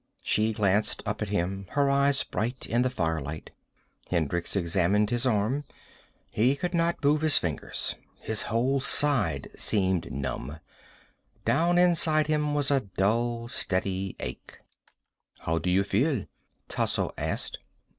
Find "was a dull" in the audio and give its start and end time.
12.55-13.47